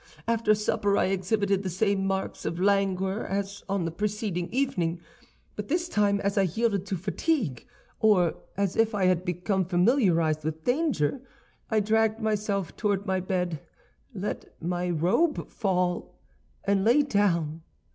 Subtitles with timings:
[0.27, 4.99] "After supper I exhibited the same marks of languor as on the preceding evening;
[5.55, 7.67] but this time, as I yielded to fatigue,
[7.99, 11.21] or as if I had become familiarized with danger,
[11.69, 13.59] I dragged myself toward my bed,
[14.11, 16.15] let my robe fall,
[16.63, 17.61] and lay down.